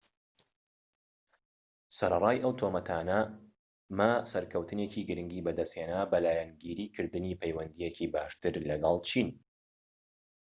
سەرەڕای 1.97 2.37
ئەو 2.43 2.53
تۆمەتانە، 2.59 3.19
ما 3.97 4.11
سەرکەوتنێکی 4.31 5.05
گرنگی 5.09 5.45
بەدەستهێنا 5.45 6.01
بە 6.11 6.17
لایەنگیری 6.25 6.91
کردنی 6.95 7.39
پەیوەندییەکی 7.41 8.11
باشتر 8.13 8.53
لەگەڵ 8.69 8.95
چین 9.09 9.29